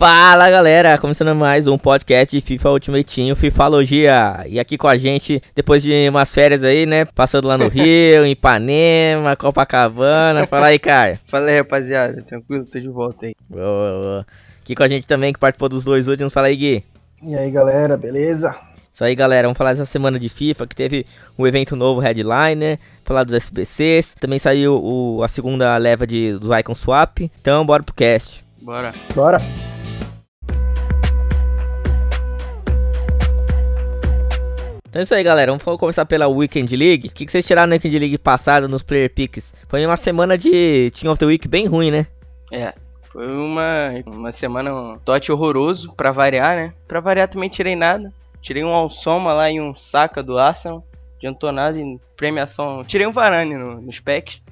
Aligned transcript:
Fala 0.00 0.48
galera, 0.48 0.96
começando 0.96 1.36
mais 1.36 1.68
um 1.68 1.76
podcast 1.76 2.34
de 2.34 2.42
FIFA 2.42 2.70
Ultimate 2.70 3.14
Team, 3.14 3.36
Fifalogia. 3.36 4.46
E 4.48 4.58
aqui 4.58 4.78
com 4.78 4.88
a 4.88 4.96
gente, 4.96 5.42
depois 5.54 5.82
de 5.82 6.08
umas 6.08 6.34
férias 6.34 6.64
aí, 6.64 6.86
né? 6.86 7.04
Passando 7.04 7.46
lá 7.46 7.58
no 7.58 7.68
Rio, 7.68 8.24
em 8.24 8.30
Ipanema, 8.30 9.36
Copacabana. 9.36 10.46
Fala 10.46 10.68
aí, 10.68 10.78
Caio. 10.78 11.18
Fala 11.26 11.50
aí, 11.50 11.58
rapaziada. 11.58 12.22
Tranquilo, 12.22 12.64
tô 12.64 12.80
de 12.80 12.88
volta 12.88 13.26
aí. 13.26 13.34
Boa, 13.46 14.00
boa. 14.00 14.26
Aqui 14.62 14.74
com 14.74 14.82
a 14.82 14.88
gente 14.88 15.06
também, 15.06 15.34
que 15.34 15.38
participou 15.38 15.68
dos 15.68 15.84
dois 15.84 16.08
últimos. 16.08 16.32
Fala 16.32 16.46
aí, 16.46 16.56
Gui. 16.56 16.82
E 17.22 17.34
aí, 17.34 17.50
galera, 17.50 17.94
beleza? 17.98 18.56
Isso 18.90 19.04
aí, 19.04 19.14
galera. 19.14 19.48
Vamos 19.48 19.58
falar 19.58 19.74
dessa 19.74 19.84
semana 19.84 20.18
de 20.18 20.30
FIFA 20.30 20.66
que 20.66 20.74
teve 20.74 21.04
um 21.38 21.46
evento 21.46 21.76
novo 21.76 22.00
Headliner, 22.00 22.78
falar 23.04 23.24
dos 23.24 23.34
SBCs. 23.34 24.14
Também 24.14 24.38
saiu 24.38 24.82
o, 24.82 25.22
a 25.22 25.28
segunda 25.28 25.76
leva 25.76 26.06
de, 26.06 26.38
dos 26.38 26.48
Icon 26.58 26.74
Swap. 26.74 27.18
Então, 27.20 27.66
bora 27.66 27.82
pro 27.82 27.94
cast. 27.94 28.42
Bora. 28.62 28.94
Bora. 29.14 29.42
Então 34.90 34.98
é 34.98 35.04
isso 35.04 35.14
aí, 35.14 35.22
galera. 35.22 35.56
Vamos 35.56 35.78
começar 35.78 36.04
pela 36.04 36.26
Weekend 36.26 36.76
League. 36.76 37.06
O 37.06 37.12
que, 37.12 37.30
vocês 37.30 37.46
tiraram 37.46 37.68
na 37.68 37.74
Weekend 37.74 37.96
League 37.96 38.18
passada 38.18 38.66
nos 38.66 38.82
Player 38.82 39.08
Picks? 39.08 39.54
Foi 39.68 39.86
uma 39.86 39.96
semana 39.96 40.36
de 40.36 40.90
Team 40.90 41.12
of 41.12 41.18
the 41.20 41.26
Week 41.26 41.46
bem 41.46 41.64
ruim, 41.66 41.92
né? 41.92 42.08
É. 42.50 42.74
Foi 43.02 43.24
uma, 43.24 43.90
uma 44.04 44.32
semana 44.32 44.74
um 44.74 44.98
tote 44.98 45.30
horroroso, 45.30 45.92
pra 45.92 46.10
variar, 46.10 46.56
né? 46.56 46.74
Pra 46.88 46.98
variar 46.98 47.28
também 47.28 47.48
tirei 47.48 47.76
nada. 47.76 48.12
Tirei 48.42 48.64
um 48.64 48.74
Alsoma 48.74 49.32
lá 49.32 49.48
e 49.48 49.60
um 49.60 49.76
Saca 49.76 50.24
do 50.24 50.36
Arsenal. 50.36 50.84
Adiantou 51.18 51.52
nada 51.52 51.78
em 51.78 52.00
premiação. 52.16 52.82
Tirei 52.82 53.06
um 53.06 53.12
Varane 53.12 53.54
no, 53.54 53.80
nos 53.80 54.00
packs. 54.00 54.42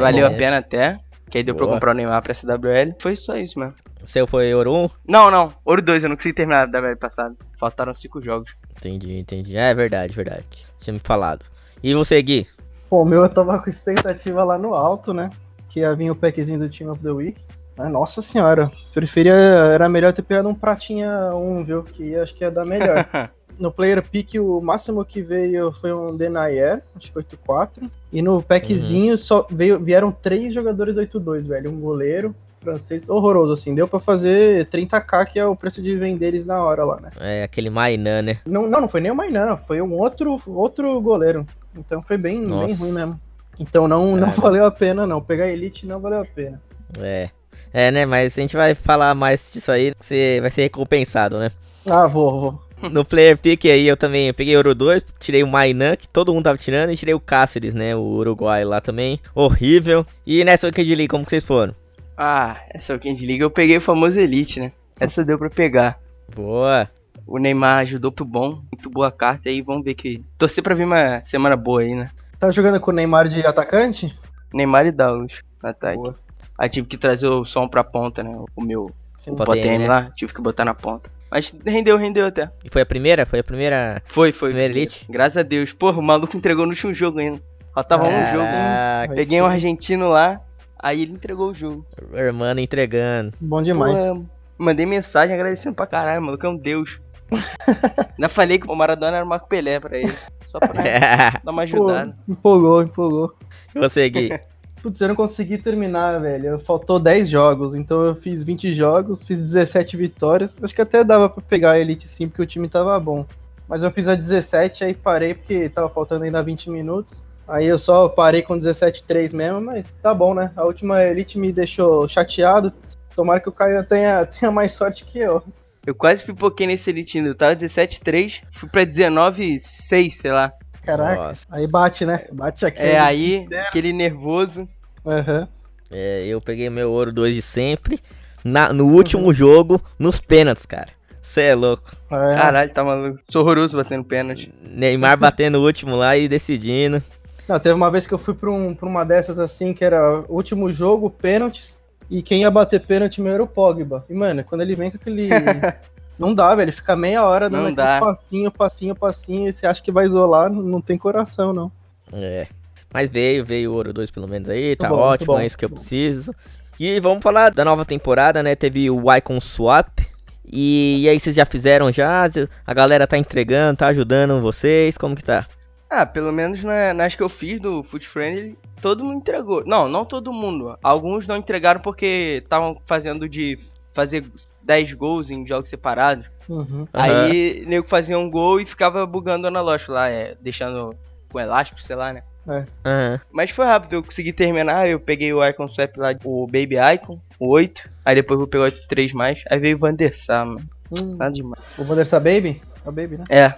Valeu 0.00 0.26
é. 0.26 0.28
a 0.28 0.34
pena 0.34 0.58
até. 0.58 0.98
Que 1.28 1.38
aí 1.38 1.44
deu 1.44 1.54
pra 1.54 1.66
Boa. 1.66 1.76
comprar 1.76 1.90
o 1.90 1.94
Neymar 1.94 2.22
pra 2.22 2.32
SWL. 2.32 2.94
Foi 2.98 3.14
só 3.14 3.36
isso 3.36 3.58
mesmo. 3.58 3.74
O 4.02 4.06
seu 4.06 4.26
foi 4.26 4.52
Ouro 4.52 4.74
1? 4.74 4.90
Não, 5.08 5.30
não. 5.30 5.52
Ouro 5.64 5.80
2, 5.80 6.02
eu 6.02 6.08
não 6.08 6.16
consegui 6.16 6.34
terminar 6.34 6.66
da 6.66 6.80
WL 6.80 6.96
passada. 6.96 7.34
Faltaram 7.58 7.94
5 7.94 8.20
jogos. 8.20 8.52
Entendi, 8.76 9.18
entendi. 9.18 9.56
É 9.56 9.72
verdade, 9.72 10.12
verdade. 10.12 10.46
Tinha 10.78 10.94
me 10.94 11.00
falado. 11.00 11.44
E 11.82 11.94
você, 11.94 12.20
Gui? 12.20 12.46
Pô, 12.90 13.02
o 13.02 13.04
meu 13.04 13.22
eu 13.22 13.28
tava 13.28 13.58
com 13.58 13.70
expectativa 13.70 14.42
lá 14.44 14.58
no 14.58 14.74
alto, 14.74 15.14
né? 15.14 15.30
Que 15.68 15.80
ia 15.80 15.94
vir 15.94 16.10
o 16.10 16.16
packzinho 16.16 16.58
do 16.58 16.68
Team 16.68 16.90
of 16.90 17.02
the 17.02 17.10
Week. 17.10 17.40
Mas, 17.76 17.90
nossa 17.90 18.20
senhora, 18.20 18.70
preferia, 18.92 19.32
era 19.32 19.88
melhor 19.88 20.12
ter 20.12 20.22
pegado 20.22 20.48
um 20.48 20.54
pratinha 20.54 21.34
1, 21.34 21.64
viu? 21.64 21.82
Que 21.82 22.16
acho 22.16 22.34
que 22.34 22.44
ia 22.44 22.50
dar 22.50 22.66
melhor. 22.66 23.08
no 23.58 23.70
player 23.70 24.02
pick, 24.02 24.34
o 24.34 24.60
máximo 24.60 25.04
que 25.04 25.22
veio 25.22 25.72
foi 25.72 25.92
um 25.92 26.16
Denayer, 26.16 26.82
acho 26.94 27.12
que 27.12 27.18
8-4. 27.18 27.90
E 28.12 28.20
no 28.20 28.42
packzinho 28.42 29.16
só 29.16 29.46
veio, 29.50 29.82
vieram 29.82 30.12
três 30.12 30.52
jogadores 30.52 30.96
8-2, 30.96 31.46
velho. 31.46 31.70
Um 31.70 31.80
goleiro, 31.80 32.34
francês, 32.62 33.08
horroroso, 33.08 33.52
assim. 33.52 33.74
Deu 33.74 33.88
pra 33.88 34.00
fazer 34.00 34.66
30k, 34.66 35.26
que 35.26 35.38
é 35.38 35.44
o 35.44 35.56
preço 35.56 35.82
de 35.82 35.96
vender 35.96 36.28
eles 36.28 36.44
na 36.44 36.62
hora 36.62 36.84
lá, 36.84 37.00
né? 37.00 37.10
É 37.20 37.42
aquele 37.42 37.70
Mainan, 37.70 38.22
né? 38.22 38.38
Não, 38.46 38.66
não, 38.68 38.82
não 38.82 38.88
foi 38.88 39.00
nem 39.00 39.10
o 39.10 39.16
Mainan, 39.16 39.56
foi 39.56 39.80
um 39.82 39.92
outro, 39.98 40.40
outro 40.46 41.00
goleiro. 41.00 41.46
Então 41.76 42.00
foi 42.00 42.16
bem, 42.16 42.40
Nossa. 42.40 42.66
bem 42.66 42.74
ruim 42.76 42.92
mesmo. 42.92 43.20
Então 43.58 43.86
não, 43.86 44.16
não 44.16 44.30
valeu 44.30 44.64
a 44.64 44.70
pena, 44.70 45.06
não. 45.06 45.20
Pegar 45.20 45.48
Elite 45.48 45.86
não 45.86 46.00
valeu 46.00 46.20
a 46.20 46.24
pena. 46.24 46.60
É. 46.98 47.30
É, 47.72 47.90
né? 47.90 48.04
Mas 48.04 48.36
a 48.36 48.40
gente 48.40 48.56
vai 48.56 48.74
falar 48.74 49.14
mais 49.14 49.50
disso 49.52 49.72
aí. 49.72 49.94
Você 49.98 50.38
vai 50.40 50.50
ser 50.50 50.62
recompensado, 50.62 51.38
né? 51.38 51.50
Ah, 51.88 52.06
vou, 52.06 52.40
vou. 52.40 52.72
No 52.90 53.04
player 53.04 53.38
pick 53.38 53.66
aí 53.66 53.86
eu 53.86 53.96
também 53.96 54.26
eu 54.26 54.34
peguei 54.34 54.56
Ouro 54.56 54.74
2, 54.74 55.04
tirei 55.20 55.44
o 55.44 55.46
Mainan, 55.46 55.94
que 55.94 56.08
todo 56.08 56.34
mundo 56.34 56.42
tava 56.44 56.58
tirando, 56.58 56.90
e 56.90 56.96
tirei 56.96 57.14
o 57.14 57.20
Cáceres, 57.20 57.74
né? 57.74 57.94
O 57.94 58.00
Uruguai 58.00 58.64
lá 58.64 58.80
também. 58.80 59.20
Horrível. 59.34 60.04
E 60.26 60.42
nessa 60.42 60.66
Weekend 60.66 60.94
League, 60.94 61.08
como 61.08 61.24
que 61.24 61.30
vocês 61.30 61.44
foram? 61.44 61.74
Ah, 62.16 62.60
essa 62.70 62.92
Weekend 62.92 63.24
League 63.26 63.42
eu 63.42 63.50
peguei 63.50 63.76
o 63.76 63.80
famoso 63.80 64.18
Elite, 64.18 64.60
né? 64.60 64.72
Essa 64.98 65.24
deu 65.24 65.38
pra 65.38 65.50
pegar. 65.50 65.98
Boa. 66.34 66.88
O 67.26 67.38
Neymar 67.38 67.78
ajudou 67.78 68.10
pro 68.12 68.24
bom, 68.24 68.62
muito 68.70 68.90
boa 68.90 69.10
carta 69.10 69.48
aí, 69.48 69.62
vamos 69.62 69.84
ver 69.84 69.94
que. 69.94 70.24
Torcer 70.36 70.62
pra 70.62 70.74
vir 70.74 70.84
uma 70.84 71.24
semana 71.24 71.56
boa 71.56 71.82
aí, 71.82 71.94
né? 71.94 72.08
Tá 72.38 72.50
jogando 72.50 72.80
com 72.80 72.90
o 72.90 72.94
Neymar 72.94 73.28
de 73.28 73.46
atacante? 73.46 74.14
Neymar 74.52 74.86
e 74.86 74.92
Douglas 74.92 75.40
no 75.62 75.68
ataque. 75.68 75.96
Boa. 75.96 76.16
Aí 76.58 76.68
tive 76.68 76.86
que 76.86 76.96
trazer 76.96 77.26
o 77.28 77.44
som 77.44 77.66
pra 77.66 77.84
ponta, 77.84 78.22
né? 78.22 78.30
O 78.54 78.62
meu 78.62 78.90
Sim. 79.16 79.34
Potm, 79.34 79.46
Potm 79.46 79.78
né? 79.78 79.88
lá, 79.88 80.10
tive 80.14 80.34
que 80.34 80.42
botar 80.42 80.64
na 80.64 80.74
ponta. 80.74 81.10
Mas 81.30 81.52
rendeu, 81.64 81.96
rendeu 81.96 82.26
até. 82.26 82.50
E 82.62 82.68
foi 82.68 82.82
a 82.82 82.86
primeira? 82.86 83.24
Foi 83.24 83.38
a 83.38 83.44
primeira. 83.44 84.02
Foi, 84.04 84.32
foi. 84.32 84.50
Primeira 84.50 84.72
elite? 84.72 85.06
Graças 85.08 85.38
a 85.38 85.42
Deus. 85.42 85.72
Porra, 85.72 85.98
o 85.98 86.02
maluco 86.02 86.36
entregou 86.36 86.66
no 86.66 86.72
último 86.72 86.92
jogo 86.92 87.20
ainda. 87.20 87.40
Faltava 87.74 88.06
um 88.06 88.32
jogo. 88.32 88.44
Aí 88.44 89.08
Peguei 89.08 89.38
sim. 89.38 89.40
um 89.40 89.46
argentino 89.46 90.10
lá, 90.10 90.40
aí 90.82 91.02
ele 91.02 91.12
entregou 91.12 91.50
o 91.50 91.54
jogo. 91.54 91.86
o 92.12 92.16
Hermano 92.16 92.60
entregando. 92.60 93.32
Bom 93.40 93.62
demais. 93.62 93.94
Pô, 93.94 94.24
mandei 94.58 94.84
mensagem 94.84 95.34
agradecendo 95.34 95.74
pra 95.74 95.86
caralho, 95.86 96.20
o 96.20 96.24
maluco 96.24 96.44
é 96.44 96.48
um 96.48 96.56
deus. 96.56 97.00
Ainda 98.18 98.28
falei 98.28 98.58
que 98.58 98.70
o 98.70 98.74
Maradona 98.74 99.16
era 99.16 99.24
o 99.24 99.28
Marco 99.28 99.48
Pelé 99.48 99.80
pra 99.80 99.96
ele. 99.96 100.12
Só 100.48 100.58
pra 100.58 100.72
dar 101.42 101.50
uma 101.50 101.54
Pô, 101.54 101.60
ajudada. 101.60 102.16
empolgou, 102.28 102.82
empolgou. 102.82 103.34
E 103.74 103.78
você, 103.78 104.08
Gui? 104.10 104.30
Putz, 104.82 105.00
eu 105.00 105.08
não 105.08 105.14
consegui 105.14 105.58
terminar, 105.58 106.20
velho. 106.20 106.58
Faltou 106.58 106.98
10 106.98 107.28
jogos, 107.28 107.76
então 107.76 108.02
eu 108.02 108.16
fiz 108.16 108.42
20 108.42 108.72
jogos, 108.74 109.22
fiz 109.22 109.38
17 109.38 109.96
vitórias. 109.96 110.58
Acho 110.60 110.74
que 110.74 110.82
até 110.82 111.04
dava 111.04 111.28
pra 111.28 111.40
pegar 111.40 111.70
a 111.70 111.78
Elite 111.78 112.08
sim, 112.08 112.26
porque 112.26 112.42
o 112.42 112.46
time 112.46 112.68
tava 112.68 112.98
bom. 112.98 113.24
Mas 113.68 113.84
eu 113.84 113.92
fiz 113.92 114.08
a 114.08 114.16
17, 114.16 114.84
aí 114.84 114.92
parei 114.92 115.34
porque 115.34 115.68
tava 115.68 115.88
faltando 115.88 116.24
ainda 116.24 116.42
20 116.42 116.68
minutos. 116.68 117.22
Aí 117.46 117.66
eu 117.66 117.78
só 117.78 118.08
parei 118.08 118.42
com 118.42 118.56
17-3 118.56 119.34
mesmo, 119.34 119.60
mas 119.60 119.94
tá 119.94 120.14
bom, 120.14 120.34
né? 120.34 120.52
A 120.56 120.64
última 120.64 121.02
Elite 121.02 121.38
me 121.38 121.52
deixou 121.52 122.06
chateado. 122.08 122.72
Tomara 123.14 123.40
que 123.40 123.48
o 123.48 123.52
Caio 123.52 123.84
tenha, 123.84 124.24
tenha 124.26 124.50
mais 124.50 124.72
sorte 124.72 125.04
que 125.04 125.18
eu. 125.18 125.42
Eu 125.84 125.94
quase 125.94 126.24
pipoquei 126.24 126.66
nesse 126.66 126.90
elitino. 126.90 127.28
Eu 127.28 127.34
tava 127.34 127.56
17-3, 127.56 128.42
fui 128.52 128.68
pra 128.68 128.86
19-6, 128.86 130.10
sei 130.12 130.30
lá. 130.30 130.52
Caraca, 130.82 131.28
Nossa. 131.28 131.46
aí 131.50 131.66
bate, 131.66 132.04
né? 132.04 132.24
Bate 132.32 132.64
aqui. 132.64 132.80
É, 132.80 132.98
aí, 132.98 133.46
aquele 133.68 133.92
nervoso. 133.92 134.68
Aham. 135.06 135.48
É, 135.90 136.24
eu 136.24 136.40
peguei 136.40 136.70
meu 136.70 136.90
Ouro 136.90 137.12
2 137.12 137.34
de 137.34 137.42
sempre. 137.42 138.00
Na, 138.44 138.72
no 138.72 138.86
último 138.88 139.32
jogo, 139.32 139.80
nos 139.98 140.20
pênaltis, 140.20 140.66
cara. 140.66 140.88
Você 141.20 141.42
é 141.42 141.54
louco. 141.54 141.96
É. 142.06 142.34
Caralho, 142.36 142.72
tá 142.72 142.82
maluco. 142.82 143.18
Sou 143.22 143.42
horroroso 143.42 143.76
batendo 143.76 144.04
pênalti. 144.04 144.52
Neymar 144.60 145.16
batendo 145.16 145.58
o 145.58 145.64
último 145.64 145.94
lá 145.94 146.16
e 146.16 146.28
decidindo. 146.28 147.02
Não, 147.48 147.58
teve 147.58 147.74
uma 147.74 147.90
vez 147.90 148.06
que 148.06 148.14
eu 148.14 148.18
fui 148.18 148.34
pra, 148.34 148.50
um, 148.50 148.74
pra 148.74 148.88
uma 148.88 149.04
dessas 149.04 149.38
assim, 149.38 149.72
que 149.72 149.84
era 149.84 150.24
último 150.28 150.70
jogo, 150.70 151.10
pênaltis, 151.10 151.78
e 152.10 152.22
quem 152.22 152.42
ia 152.42 152.50
bater 152.50 152.80
pênalti 152.80 153.20
meu 153.20 153.32
era 153.32 153.42
o 153.42 153.46
Pogba. 153.46 154.04
E, 154.08 154.14
mano, 154.14 154.44
quando 154.44 154.60
ele 154.60 154.76
vem 154.76 154.90
com 154.90 154.96
aquele. 154.96 155.28
não 156.18 156.34
dá, 156.34 156.54
velho. 156.54 156.66
Ele 156.66 156.72
fica 156.72 156.94
meia 156.94 157.24
hora 157.24 157.48
dando 157.48 157.64
Não 157.64 157.74
dá. 157.74 157.98
passinho, 157.98 158.50
passinho, 158.50 158.94
passinho, 158.94 159.48
e 159.48 159.52
você 159.52 159.66
acha 159.66 159.82
que 159.82 159.90
vai 159.90 160.04
isolar, 160.04 160.52
não, 160.52 160.80
tem 160.80 160.98
coração, 160.98 161.52
não. 161.52 161.72
É. 162.12 162.46
Mas 162.92 163.08
veio, 163.08 163.44
veio 163.44 163.72
o 163.72 163.74
Ouro 163.74 163.92
2 163.92 164.10
pelo 164.10 164.28
menos 164.28 164.50
aí, 164.50 164.76
tá 164.76 164.88
bom, 164.90 164.96
ótimo, 164.96 165.32
bom, 165.32 165.40
é 165.40 165.46
isso 165.46 165.56
que 165.56 165.64
eu 165.64 165.70
bom. 165.70 165.76
preciso. 165.76 166.34
E 166.78 167.00
vamos 167.00 167.22
falar 167.22 167.50
da 167.50 167.64
nova 167.64 167.84
temporada, 167.84 168.42
né? 168.42 168.54
Teve 168.54 168.90
o 168.90 169.14
Icon 169.14 169.40
Swap. 169.40 170.00
E, 170.44 171.04
e 171.04 171.08
aí, 171.08 171.18
vocês 171.18 171.36
já 171.36 171.46
fizeram 171.46 171.90
já? 171.90 172.28
A 172.66 172.74
galera 172.74 173.06
tá 173.06 173.16
entregando, 173.16 173.78
tá 173.78 173.86
ajudando 173.86 174.40
vocês? 174.40 174.98
Como 174.98 175.14
que 175.16 175.24
tá? 175.24 175.46
Ah, 175.94 176.06
pelo 176.06 176.32
menos 176.32 176.64
na, 176.64 176.94
nas 176.94 177.14
que 177.14 177.22
eu 177.22 177.28
fiz 177.28 177.60
do 177.60 177.82
Foot 177.82 178.08
Friendly, 178.08 178.56
todo 178.80 179.04
mundo 179.04 179.18
entregou. 179.18 179.62
Não, 179.66 179.86
não 179.88 180.06
todo 180.06 180.32
mundo. 180.32 180.76
Alguns 180.82 181.26
não 181.26 181.36
entregaram 181.36 181.80
porque 181.80 182.38
estavam 182.42 182.80
fazendo 182.86 183.28
de 183.28 183.58
fazer 183.92 184.24
10 184.62 184.94
gols 184.94 185.30
em 185.30 185.46
jogos 185.46 185.68
separados. 185.68 186.26
Uhum. 186.48 186.88
Aí, 186.94 187.62
nego 187.66 187.86
fazia 187.86 188.18
um 188.18 188.30
gol 188.30 188.58
e 188.58 188.64
ficava 188.64 189.04
bugando 189.06 189.44
o 189.44 189.48
analógico 189.48 189.92
lá, 189.92 190.08
é, 190.08 190.34
deixando 190.40 190.96
com 191.30 191.38
elástico, 191.38 191.80
sei 191.80 191.94
lá, 191.94 192.10
né? 192.12 192.22
Aham. 192.48 193.20
Mas 193.30 193.50
foi 193.50 193.66
rápido, 193.66 193.92
eu 193.92 194.02
consegui 194.02 194.32
terminar, 194.32 194.88
eu 194.88 194.98
peguei 194.98 195.32
o 195.32 195.46
Icon 195.46 195.68
Swap 195.68 195.96
lá, 195.96 196.14
o 196.24 196.46
Baby 196.46 196.76
Icon, 196.94 197.20
o 197.38 197.48
8, 197.50 197.88
aí 198.04 198.14
depois 198.14 198.40
eu 198.40 198.48
peguei 198.48 198.66
o 198.66 198.88
3 198.88 199.12
mais, 199.12 199.44
aí 199.48 199.58
veio 199.60 199.76
o 199.76 199.78
Van 199.80 199.94
der 199.94 200.16
Sar, 200.16 200.46
mano, 200.46 200.60
Hum, 200.90 201.16
nada 201.16 201.30
demais. 201.32 201.62
o 201.78 201.84
Vandersa 201.84 202.20
Baby? 202.20 202.60
É 202.84 202.88
o 202.88 202.92
Baby, 202.92 203.16
né? 203.18 203.24
É, 203.30 203.54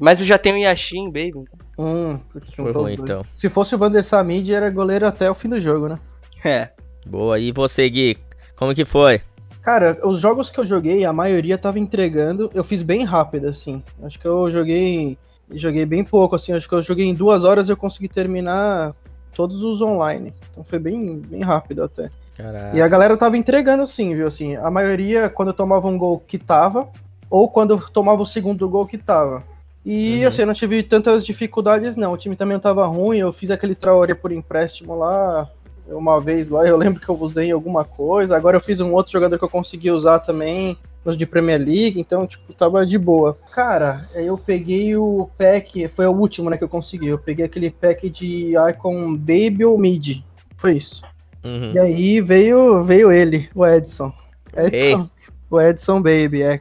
mas 0.00 0.20
eu 0.20 0.26
já 0.26 0.38
tenho 0.38 0.56
o 0.56 0.58
Yashin, 0.58 1.06
Baby. 1.06 1.44
Hum, 1.78 2.18
putz, 2.32 2.54
Foi 2.54 2.72
ruim 2.72 2.94
então. 2.94 3.24
Se 3.36 3.48
fosse 3.48 3.74
o 3.74 3.78
Vandersa 3.78 4.22
Mid, 4.24 4.48
era 4.48 4.70
goleiro 4.70 5.06
até 5.06 5.30
o 5.30 5.34
fim 5.34 5.48
do 5.48 5.60
jogo, 5.60 5.88
né? 5.88 5.98
É, 6.44 6.70
Boa. 7.06 7.38
E 7.38 7.52
você, 7.52 7.88
Gui? 7.88 8.18
Como 8.56 8.74
que 8.74 8.84
foi? 8.84 9.20
Cara, 9.62 9.98
os 10.04 10.20
jogos 10.20 10.50
que 10.50 10.58
eu 10.58 10.66
joguei, 10.66 11.04
a 11.04 11.12
maioria 11.12 11.56
tava 11.56 11.78
entregando. 11.78 12.50
Eu 12.52 12.64
fiz 12.64 12.82
bem 12.82 13.04
rápido, 13.04 13.48
assim. 13.48 13.82
Acho 14.02 14.18
que 14.18 14.26
eu 14.26 14.50
joguei. 14.50 15.16
Joguei 15.52 15.86
bem 15.86 16.02
pouco, 16.02 16.34
assim. 16.34 16.52
Acho 16.52 16.68
que 16.68 16.74
eu 16.74 16.82
joguei 16.82 17.06
em 17.06 17.14
duas 17.14 17.44
horas 17.44 17.68
eu 17.68 17.76
consegui 17.76 18.08
terminar 18.08 18.94
todos 19.32 19.62
os 19.62 19.80
online. 19.80 20.34
Então 20.50 20.64
foi 20.64 20.78
bem, 20.78 21.20
bem 21.20 21.40
rápido 21.42 21.84
até. 21.84 22.10
Caraca. 22.36 22.76
E 22.76 22.82
a 22.82 22.88
galera 22.88 23.16
tava 23.16 23.36
entregando 23.36 23.86
sim, 23.86 24.14
viu? 24.14 24.26
Assim, 24.26 24.56
a 24.56 24.70
maioria, 24.70 25.28
quando 25.28 25.48
eu 25.48 25.54
tomava 25.54 25.86
um 25.86 25.96
gol 25.96 26.18
que 26.18 26.38
tava, 26.38 26.88
ou 27.30 27.48
quando 27.48 27.74
eu 27.74 27.80
tomava 27.90 28.22
o 28.22 28.26
segundo 28.26 28.68
gol 28.68 28.86
que 28.86 28.98
tava. 28.98 29.44
E 29.88 30.22
Uhum. 30.22 30.28
assim, 30.28 30.40
eu 30.42 30.46
não 30.48 30.54
tive 30.54 30.82
tantas 30.82 31.24
dificuldades, 31.24 31.94
não. 31.94 32.12
O 32.12 32.16
time 32.16 32.34
também 32.34 32.54
não 32.54 32.60
tava 32.60 32.84
ruim, 32.86 33.18
eu 33.18 33.32
fiz 33.32 33.52
aquele 33.52 33.72
Traoré 33.72 34.14
por 34.14 34.32
empréstimo 34.32 34.96
lá. 34.98 35.48
uma 35.88 36.20
vez 36.20 36.48
lá, 36.48 36.66
eu 36.66 36.76
lembro 36.76 37.00
que 37.00 37.08
eu 37.08 37.16
usei 37.16 37.52
alguma 37.52 37.84
coisa. 37.84 38.36
Agora 38.36 38.56
eu 38.56 38.60
fiz 38.60 38.80
um 38.80 38.92
outro 38.92 39.12
jogador 39.12 39.38
que 39.38 39.44
eu 39.44 39.48
consegui 39.48 39.88
usar 39.92 40.18
também, 40.18 40.76
nos 41.04 41.16
de 41.16 41.24
Premier 41.24 41.60
League, 41.60 42.00
então, 42.00 42.26
tipo, 42.26 42.52
tava 42.52 42.84
de 42.84 42.98
boa. 42.98 43.38
Cara, 43.52 44.08
eu 44.12 44.36
peguei 44.36 44.96
o 44.96 45.30
pack, 45.38 45.86
foi 45.86 46.04
o 46.08 46.10
último, 46.10 46.50
né, 46.50 46.56
que 46.56 46.64
eu 46.64 46.68
consegui. 46.68 47.06
Eu 47.06 47.18
peguei 47.20 47.44
aquele 47.44 47.70
pack 47.70 48.10
de 48.10 48.54
Icon 48.70 49.14
Baby 49.16 49.64
ou 49.64 49.78
Mid. 49.78 50.24
Foi 50.56 50.72
isso. 50.72 51.02
Uhum. 51.44 51.70
E 51.72 51.78
aí 51.78 52.20
veio, 52.20 52.82
veio 52.82 53.12
ele, 53.12 53.48
o 53.54 53.64
Edson. 53.64 54.12
Edson, 54.56 55.08
o 55.48 55.60
Edson 55.60 56.02
Baby, 56.02 56.42
é. 56.42 56.60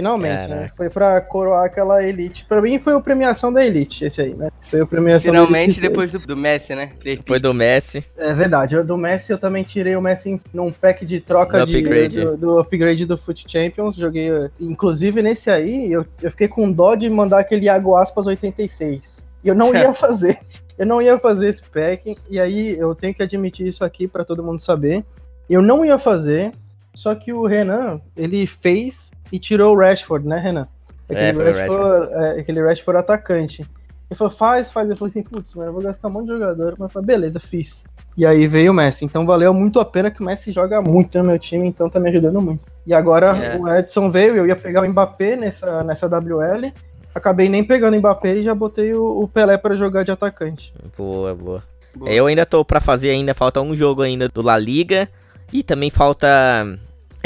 Finalmente, 0.00 0.46
né? 0.48 0.70
Foi 0.76 0.90
pra 0.90 1.20
coroar 1.22 1.64
aquela 1.64 2.04
Elite. 2.04 2.44
Pra 2.44 2.60
mim 2.60 2.78
foi 2.78 2.92
a 2.94 3.00
premiação 3.00 3.50
da 3.52 3.64
Elite, 3.64 4.04
esse 4.04 4.20
aí, 4.20 4.34
né? 4.34 4.50
Foi 4.62 4.80
a 4.82 4.86
premiação 4.86 5.32
da 5.32 5.38
Finalmente 5.38 5.80
depois 5.80 6.10
do, 6.12 6.18
do 6.18 6.36
Messi, 6.36 6.74
né? 6.74 6.92
Foi 7.26 7.38
do 7.40 7.54
Messi. 7.54 8.04
É 8.16 8.34
verdade, 8.34 8.76
eu, 8.76 8.84
do 8.84 8.96
Messi 8.98 9.32
eu 9.32 9.38
também 9.38 9.62
tirei 9.64 9.96
o 9.96 10.02
Messi 10.02 10.30
em- 10.30 10.40
num 10.52 10.70
pack 10.70 11.04
de 11.06 11.18
troca 11.20 11.60
Do 11.60 11.66
de, 11.66 11.78
upgrade. 11.78 12.20
do, 12.24 12.36
do 12.36 12.58
upgrade 12.60 13.06
do 13.06 13.16
Foot 13.16 13.44
Champions. 13.50 13.96
Joguei. 13.96 14.28
Inclusive 14.60 15.22
nesse 15.22 15.48
aí, 15.50 15.90
eu, 15.90 16.04
eu 16.22 16.30
fiquei 16.30 16.48
com 16.48 16.70
dó 16.70 16.94
de 16.94 17.08
mandar 17.08 17.38
aquele 17.40 17.64
Iago 17.66 17.96
Aspas 17.96 18.26
86. 18.26 19.24
E 19.42 19.48
eu 19.48 19.54
não 19.54 19.74
ia 19.74 19.92
fazer. 19.94 20.38
Eu 20.78 20.84
não 20.86 21.00
ia 21.00 21.18
fazer 21.18 21.48
esse 21.48 21.62
pack. 21.62 22.16
E 22.28 22.38
aí 22.38 22.76
eu 22.78 22.94
tenho 22.94 23.14
que 23.14 23.22
admitir 23.22 23.66
isso 23.66 23.82
aqui 23.82 24.06
pra 24.06 24.24
todo 24.24 24.42
mundo 24.42 24.60
saber. 24.60 25.04
Eu 25.48 25.62
não 25.62 25.84
ia 25.84 25.96
fazer. 25.98 26.52
Só 26.96 27.14
que 27.14 27.30
o 27.30 27.44
Renan, 27.46 28.00
ele 28.16 28.46
fez 28.46 29.12
e 29.30 29.38
tirou 29.38 29.74
o 29.76 29.78
Rashford, 29.78 30.26
né, 30.26 30.38
Renan? 30.38 30.66
É, 31.10 31.28
Aquele, 31.28 31.34
foi 31.34 31.44
o 31.44 31.54
Rashford, 31.54 32.12
é, 32.14 32.40
aquele 32.40 32.62
Rashford 32.62 32.98
atacante. 33.00 33.62
Ele 34.08 34.16
falou, 34.16 34.32
faz, 34.32 34.70
faz. 34.70 34.88
Eu 34.88 34.96
falei 34.96 35.10
assim, 35.10 35.22
putz, 35.22 35.52
mano, 35.54 35.68
eu 35.68 35.72
vou 35.74 35.82
gastar 35.82 36.08
um 36.08 36.12
monte 36.12 36.26
de 36.26 36.32
jogador. 36.32 36.70
Mas 36.78 36.88
eu 36.88 36.88
falei, 36.88 37.06
beleza, 37.06 37.38
fiz. 37.38 37.84
E 38.16 38.24
aí 38.24 38.46
veio 38.46 38.72
o 38.72 38.74
Messi. 38.74 39.04
Então 39.04 39.26
valeu 39.26 39.52
muito 39.52 39.78
a 39.78 39.84
pena 39.84 40.10
que 40.10 40.22
o 40.22 40.24
Messi 40.24 40.50
joga 40.50 40.80
muito 40.80 41.18
no 41.18 41.24
meu 41.24 41.38
time, 41.38 41.68
então 41.68 41.90
tá 41.90 42.00
me 42.00 42.08
ajudando 42.08 42.40
muito. 42.40 42.66
E 42.86 42.94
agora 42.94 43.36
Yes. 43.36 43.60
o 43.62 43.68
Edson 43.68 44.08
veio, 44.10 44.34
eu 44.36 44.46
ia 44.46 44.56
pegar 44.56 44.82
o 44.82 44.88
Mbappé 44.88 45.36
nessa, 45.36 45.84
nessa 45.84 46.08
WL. 46.08 46.72
Acabei 47.14 47.48
nem 47.48 47.62
pegando 47.62 47.94
o 47.94 47.98
Mbappé 47.98 48.36
e 48.36 48.42
já 48.42 48.54
botei 48.54 48.94
o, 48.94 49.22
o 49.22 49.28
Pelé 49.28 49.58
pra 49.58 49.74
jogar 49.76 50.02
de 50.02 50.12
atacante. 50.12 50.72
Boa, 50.96 51.34
boa. 51.34 51.62
Boa. 51.94 52.10
Eu 52.10 52.26
ainda 52.26 52.46
tô 52.46 52.64
pra 52.64 52.80
fazer 52.80 53.10
ainda, 53.10 53.34
falta 53.34 53.60
um 53.60 53.76
jogo 53.76 54.00
ainda 54.00 54.28
do 54.28 54.40
La 54.40 54.56
Liga. 54.58 55.08
E 55.52 55.62
também 55.62 55.90
falta 55.90 56.26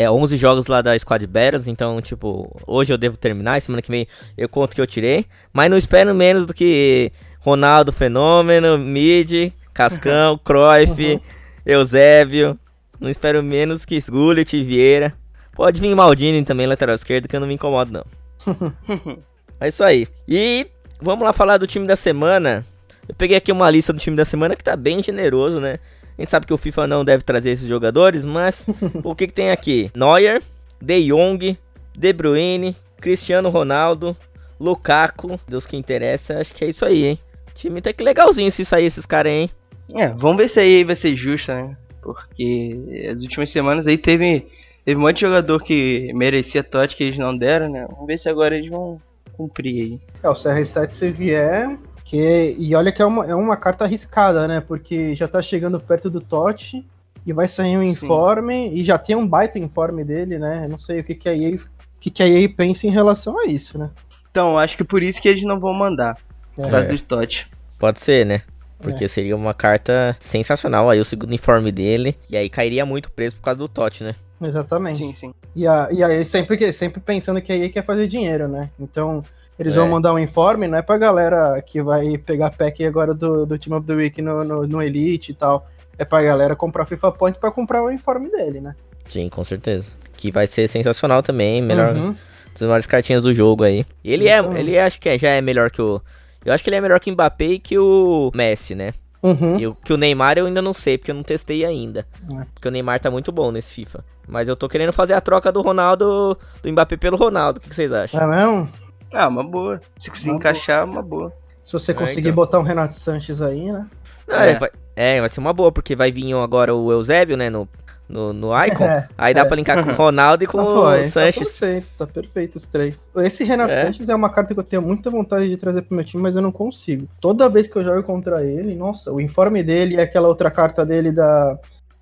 é, 0.02 0.10
11 0.10 0.36
jogos 0.36 0.66
lá 0.66 0.80
da 0.82 0.98
Squad 0.98 1.26
Battles. 1.26 1.66
Então, 1.66 2.00
tipo, 2.00 2.50
hoje 2.66 2.92
eu 2.92 2.98
devo 2.98 3.16
terminar. 3.16 3.60
Semana 3.60 3.82
que 3.82 3.90
vem 3.90 4.06
eu 4.36 4.48
conto 4.48 4.74
que 4.74 4.80
eu 4.80 4.86
tirei. 4.86 5.26
Mas 5.52 5.70
não 5.70 5.76
espero 5.76 6.14
menos 6.14 6.46
do 6.46 6.54
que 6.54 7.12
Ronaldo 7.40 7.92
Fenômeno, 7.92 8.78
Mid, 8.78 9.52
Cascão, 9.72 10.38
Cruyff, 10.44 11.14
Uhum. 11.14 11.20
Eusébio. 11.64 12.58
Não 12.98 13.08
espero 13.08 13.42
menos 13.42 13.84
que 13.84 13.98
Gullit, 14.10 14.62
Vieira. 14.62 15.12
Pode 15.54 15.80
vir 15.80 15.94
Maldini 15.94 16.42
também, 16.44 16.66
lateral 16.66 16.94
esquerdo, 16.94 17.28
que 17.28 17.36
eu 17.36 17.40
não 17.40 17.48
me 17.48 17.54
incomodo, 17.54 17.92
não. 17.92 18.04
É 19.60 19.68
isso 19.68 19.84
aí. 19.84 20.08
E 20.26 20.66
vamos 21.02 21.22
lá 21.22 21.34
falar 21.34 21.58
do 21.58 21.66
time 21.66 21.86
da 21.86 21.94
semana. 21.96 22.64
Eu 23.06 23.14
peguei 23.14 23.36
aqui 23.36 23.52
uma 23.52 23.70
lista 23.70 23.92
do 23.92 23.98
time 23.98 24.16
da 24.16 24.24
semana 24.24 24.56
que 24.56 24.64
tá 24.64 24.74
bem 24.74 25.02
generoso, 25.02 25.60
né? 25.60 25.78
A 26.20 26.22
gente 26.22 26.32
sabe 26.32 26.44
que 26.44 26.52
o 26.52 26.58
FIFA 26.58 26.86
não 26.86 27.02
deve 27.02 27.24
trazer 27.24 27.48
esses 27.48 27.66
jogadores, 27.66 28.26
mas 28.26 28.66
o 29.02 29.14
que, 29.14 29.26
que 29.26 29.32
tem 29.32 29.50
aqui? 29.50 29.90
Neuer, 29.94 30.42
De 30.78 31.08
Jong, 31.08 31.58
De 31.96 32.12
Bruyne, 32.12 32.76
Cristiano 33.00 33.48
Ronaldo, 33.48 34.14
Lukaku. 34.60 35.40
Deus 35.48 35.64
que 35.64 35.78
interessa, 35.78 36.38
acho 36.38 36.52
que 36.52 36.62
é 36.62 36.68
isso 36.68 36.84
aí, 36.84 37.06
hein? 37.06 37.18
Time 37.54 37.80
tá 37.80 37.90
que 37.90 38.04
legalzinho 38.04 38.50
se 38.50 38.66
sair 38.66 38.84
esses 38.84 39.06
caras, 39.06 39.32
aí, 39.32 39.38
hein? 39.38 39.50
É, 39.94 40.08
vamos 40.08 40.36
ver 40.36 40.48
se 40.50 40.60
aí 40.60 40.84
vai 40.84 40.94
ser 40.94 41.16
justo, 41.16 41.52
né? 41.52 41.74
Porque 42.02 43.08
as 43.10 43.22
últimas 43.22 43.48
semanas 43.48 43.86
aí 43.86 43.96
teve, 43.96 44.46
teve 44.84 44.98
um 44.98 45.00
monte 45.00 45.14
de 45.14 45.20
jogador 45.22 45.62
que 45.62 46.12
merecia 46.12 46.62
TOT 46.62 46.96
que 46.96 47.04
eles 47.04 47.18
não 47.18 47.34
deram, 47.34 47.70
né? 47.70 47.86
Vamos 47.90 48.06
ver 48.06 48.18
se 48.18 48.28
agora 48.28 48.54
eles 48.54 48.68
vão 48.68 49.00
cumprir 49.32 49.82
aí. 49.84 50.00
É, 50.22 50.28
o 50.28 50.34
CR7 50.34 50.90
se 50.90 51.10
vier. 51.10 51.78
Que, 52.10 52.56
e 52.58 52.74
olha 52.74 52.90
que 52.90 53.00
é 53.00 53.06
uma, 53.06 53.24
é 53.24 53.34
uma 53.36 53.56
carta 53.56 53.84
arriscada, 53.84 54.48
né? 54.48 54.60
Porque 54.60 55.14
já 55.14 55.28
tá 55.28 55.40
chegando 55.40 55.78
perto 55.78 56.10
do 56.10 56.20
Totti 56.20 56.84
e 57.24 57.32
vai 57.32 57.46
sair 57.46 57.78
um 57.78 57.84
informe 57.84 58.68
e 58.74 58.84
já 58.84 58.98
tem 58.98 59.14
um 59.14 59.24
baita 59.24 59.60
informe 59.60 60.02
dele, 60.02 60.36
né? 60.36 60.62
Eu 60.64 60.70
não 60.70 60.78
sei 60.78 60.98
o 60.98 61.04
que, 61.04 61.14
que 61.14 61.28
a 61.28 61.36
EA, 61.36 61.54
o 61.54 61.60
que, 62.00 62.10
que 62.10 62.20
a 62.20 62.26
EA 62.28 62.48
pensa 62.48 62.88
em 62.88 62.90
relação 62.90 63.38
a 63.38 63.46
isso, 63.46 63.78
né? 63.78 63.90
Então, 64.28 64.58
acho 64.58 64.76
que 64.76 64.82
por 64.82 65.04
isso 65.04 65.22
que 65.22 65.28
eles 65.28 65.44
não 65.44 65.60
vão 65.60 65.72
mandar. 65.72 66.16
É. 66.58 66.62
Por 66.62 66.70
causa 66.72 66.88
dos 66.88 67.00
TOT. 67.00 67.48
Pode 67.78 68.00
ser, 68.00 68.26
né? 68.26 68.42
Porque 68.80 69.06
seria 69.06 69.36
uma 69.36 69.54
carta 69.54 70.16
sensacional 70.18 70.90
aí, 70.90 70.98
o 70.98 71.04
segundo 71.04 71.32
informe 71.32 71.70
dele. 71.70 72.16
E 72.28 72.36
aí 72.36 72.50
cairia 72.50 72.84
muito 72.84 73.08
preço 73.12 73.36
por 73.36 73.42
causa 73.42 73.58
do 73.58 73.68
Totti, 73.68 74.02
né? 74.02 74.16
Exatamente. 74.42 74.98
Sim, 74.98 75.14
sim. 75.14 75.34
E, 75.54 75.64
a, 75.64 75.88
e 75.92 76.02
aí 76.02 76.24
sempre, 76.24 76.56
que- 76.56 76.72
sempre 76.72 76.98
pensando 76.98 77.40
que 77.40 77.52
a 77.52 77.56
EA 77.56 77.68
quer 77.68 77.84
fazer 77.84 78.08
dinheiro, 78.08 78.48
né? 78.48 78.68
Então 78.80 79.22
eles 79.60 79.74
É. 79.74 79.78
vão 79.78 79.88
mandar 79.88 80.12
um 80.14 80.18
informe, 80.18 80.66
não 80.66 80.78
é 80.78 80.82
pra 80.82 80.96
galera 80.98 81.60
que 81.62 81.82
vai 81.82 82.16
pegar 82.18 82.50
pack 82.50 82.84
agora 82.84 83.14
do, 83.14 83.44
do 83.46 83.58
Team 83.58 83.76
of 83.76 83.86
the 83.86 83.94
Week 83.94 84.20
no, 84.22 84.42
no, 84.42 84.66
no 84.66 84.82
Elite 84.82 85.32
e 85.32 85.34
tal. 85.34 85.66
É 85.98 86.04
pra 86.04 86.22
galera 86.22 86.56
comprar 86.56 86.86
FIFA 86.86 87.12
Points 87.12 87.38
pra 87.38 87.50
comprar 87.50 87.82
o 87.82 87.90
informe 87.90 88.30
dele, 88.30 88.60
né? 88.60 88.74
Sim, 89.08 89.28
com 89.28 89.44
certeza. 89.44 89.90
Que 90.16 90.30
vai 90.30 90.46
ser 90.46 90.66
sensacional 90.68 91.22
também, 91.22 91.60
melhor, 91.60 91.94
Uhum. 91.94 92.12
das 92.52 92.60
melhores 92.62 92.86
cartinhas 92.86 93.22
do 93.22 93.34
jogo 93.34 93.64
aí. 93.64 93.84
E 94.02 94.12
ele 94.12 94.26
é, 94.26 94.34
Exatamente. 94.38 94.60
ele 94.60 94.78
acho 94.78 95.00
que 95.00 95.08
é- 95.08 95.18
já 95.18 95.28
é 95.28 95.40
melhor 95.40 95.70
que 95.70 95.82
o. 95.82 96.00
Eu 96.44 96.54
acho 96.54 96.64
que 96.64 96.70
ele 96.70 96.76
é 96.76 96.80
melhor 96.80 96.98
que 96.98 97.10
o 97.10 97.12
Mbappé 97.12 97.44
e 97.44 97.58
que 97.58 97.78
o 97.78 98.30
Messi, 98.34 98.74
né? 98.74 98.94
Uhum. 99.22 99.58
E 99.58 99.66
o, 99.66 99.74
que 99.74 99.92
o 99.92 99.98
Neymar 99.98 100.38
eu 100.38 100.46
ainda 100.46 100.62
não 100.62 100.72
sei, 100.72 100.96
porque 100.96 101.10
eu 101.10 101.14
não 101.14 101.22
testei 101.22 101.62
ainda. 101.66 102.06
É. 102.32 102.44
Porque 102.54 102.66
o 102.66 102.70
Neymar 102.70 102.98
tá 102.98 103.10
muito 103.10 103.30
bom 103.30 103.50
nesse 103.52 103.74
FIFA. 103.74 104.02
Mas 104.26 104.48
eu 104.48 104.56
tô 104.56 104.66
querendo 104.70 104.92
fazer 104.94 105.12
a 105.12 105.20
troca 105.20 105.52
do 105.52 105.60
Ronaldo, 105.60 106.38
do 106.62 106.72
Mbappé 106.72 106.96
pelo 106.96 107.18
Ronaldo. 107.18 107.58
O 107.58 107.60
que, 107.62 107.68
que 107.68 107.74
vocês 107.74 107.92
acham? 107.92 108.18
É 108.18 108.26
mesmo? 108.26 108.70
Ah, 109.12 109.28
uma 109.28 109.42
boa. 109.42 109.80
Se 109.98 110.08
conseguir 110.10 110.30
Uma 110.30 110.36
encaixar, 110.36 110.84
uma 110.84 111.02
boa. 111.02 111.32
Se 111.62 111.72
você 111.72 111.90
É, 111.92 111.94
conseguir 111.94 112.28
então. 112.28 112.34
botar 112.36 112.58
um 112.58 112.62
Renato 112.62 112.94
Sanches 112.94 113.42
aí, 113.42 113.70
né? 113.72 113.86
Não, 114.26 114.36
É. 114.36 114.50
é. 114.52 114.58
Vai, 114.58 114.70
é, 114.96 115.20
vai 115.20 115.28
ser 115.28 115.40
uma 115.40 115.52
boa, 115.52 115.70
porque 115.72 115.94
vai 115.96 116.10
vir 116.10 116.32
agora 116.34 116.74
o 116.74 116.90
Eusébio, 116.90 117.36
né, 117.36 117.50
no, 117.50 117.68
no, 118.08 118.32
no 118.32 118.64
Icon. 118.66 118.84
É, 118.86 119.08
aí 119.18 119.34
dá 119.34 119.42
é. 119.42 119.44
pra 119.44 119.56
linkar 119.56 119.84
com 119.84 119.90
o 119.90 119.94
Ronaldo 119.94 120.44
e 120.44 120.46
com 120.46 120.56
Não 120.56 120.66
o 120.66 120.80
foi, 120.82 121.04
Sanches. 121.04 121.48
Tá 121.54 121.66
perfeito, 121.66 121.86
tá 121.98 122.06
perfeito 122.06 122.56
os 122.56 122.66
três. 122.66 123.10
Esse 123.16 123.44
Renato 123.44 123.72
É. 123.72 123.84
Sanches 123.86 124.08
é 124.08 124.14
uma 124.14 124.30
carta 124.30 124.54
que 124.54 124.60
eu 124.60 124.64
tenho 124.64 124.82
muita 124.82 125.10
vontade 125.10 125.48
de 125.48 125.56
trazer 125.56 125.82
pro 125.82 125.94
meu 125.94 126.04
time, 126.04 126.22
mas 126.22 126.34
eu 126.36 126.42
não 126.42 126.52
consigo. 126.52 127.08
Toda 127.20 127.48
vez 127.48 127.66
que 127.68 127.76
eu 127.76 127.84
jogo 127.84 128.02
contra 128.02 128.44
ele, 128.44 128.74
nossa, 128.74 129.12
o 129.12 129.20
informe 129.20 129.62
dele 129.62 129.96
e 129.96 130.00
aquela 130.00 130.28
outra 130.28 130.50
carta 130.50 130.84
dele 130.86 131.12
da 131.12 131.58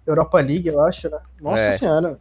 Europa 0.07 0.41
League, 0.41 0.69
eu 0.69 0.81
acho, 0.85 1.11
né? 1.11 1.19
Nossa 1.41 1.63
É. 1.63 1.73
senhora. 1.79 2.19